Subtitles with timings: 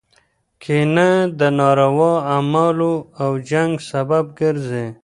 [0.63, 4.85] کینه د ناروا اعمالو او جنګ سبب ګرځي.